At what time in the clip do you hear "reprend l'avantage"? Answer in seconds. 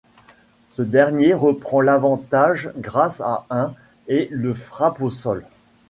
1.35-2.71